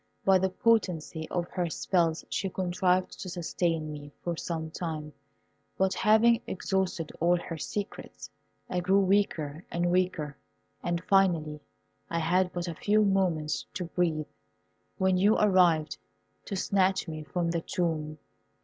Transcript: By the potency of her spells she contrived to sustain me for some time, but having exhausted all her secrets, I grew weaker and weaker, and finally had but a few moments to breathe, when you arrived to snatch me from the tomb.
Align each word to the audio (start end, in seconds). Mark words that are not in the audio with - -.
By 0.25 0.39
the 0.39 0.49
potency 0.49 1.29
of 1.29 1.47
her 1.49 1.69
spells 1.69 2.25
she 2.27 2.49
contrived 2.49 3.19
to 3.19 3.29
sustain 3.29 3.91
me 3.91 4.11
for 4.23 4.35
some 4.35 4.71
time, 4.71 5.13
but 5.77 5.93
having 5.93 6.41
exhausted 6.47 7.11
all 7.19 7.37
her 7.37 7.59
secrets, 7.59 8.27
I 8.67 8.79
grew 8.79 8.99
weaker 8.99 9.63
and 9.69 9.91
weaker, 9.91 10.35
and 10.81 11.03
finally 11.03 11.59
had 12.09 12.51
but 12.51 12.67
a 12.67 12.73
few 12.73 13.05
moments 13.05 13.67
to 13.75 13.85
breathe, 13.85 14.25
when 14.97 15.17
you 15.17 15.37
arrived 15.37 15.99
to 16.45 16.55
snatch 16.55 17.07
me 17.07 17.21
from 17.23 17.51
the 17.51 17.61
tomb. 17.61 18.17